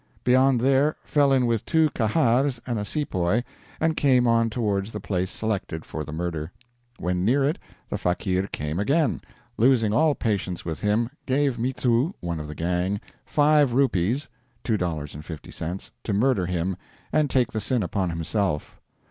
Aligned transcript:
Beyond 0.23 0.61
there, 0.61 0.95
fell 1.05 1.31
in 1.31 1.45
with 1.45 1.63
two 1.63 1.91
Kahars 1.91 2.59
and 2.65 2.79
a 2.79 2.85
sepoy, 2.85 3.43
and 3.79 3.95
came 3.95 4.25
on 4.25 4.49
towards 4.49 4.91
the 4.91 4.99
place 4.99 5.29
selected 5.29 5.85
for 5.85 6.03
the 6.03 6.11
murder. 6.11 6.51
When 6.97 7.23
near 7.23 7.43
it, 7.43 7.59
the 7.87 7.97
fakeer 7.99 8.47
came 8.51 8.79
again. 8.79 9.21
Losing 9.57 9.93
all 9.93 10.15
patience 10.15 10.65
with 10.65 10.79
him, 10.79 11.11
gave 11.27 11.59
Mithoo, 11.59 12.13
one 12.19 12.39
of 12.39 12.47
the 12.47 12.55
gang, 12.55 12.99
5 13.27 13.73
rupees 13.73 14.27
($2.50) 14.63 15.91
to 16.03 16.13
murder 16.13 16.47
him, 16.47 16.77
and 17.13 17.29
take 17.29 17.51
the 17.51 17.61
sin 17.61 17.83
upon 17.83 18.09
himself. 18.09 18.81